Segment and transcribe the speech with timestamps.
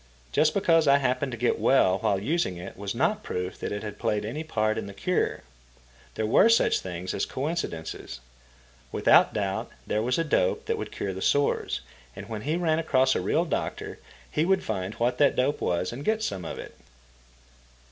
[0.31, 3.83] Just because I happened to get well while using it was not proof that it
[3.83, 5.41] had played any part in the cure.
[6.15, 8.19] There were such things as coincidences.
[8.91, 11.81] Without doubt there was a dope that would cure the sores,
[12.15, 13.99] and when he ran across a real doctor
[14.31, 16.75] he would find what that dope was and get some of it.